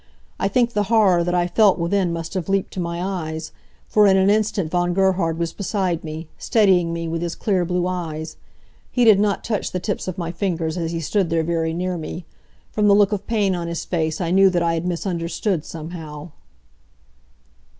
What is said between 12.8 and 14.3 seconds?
the look of pain on his face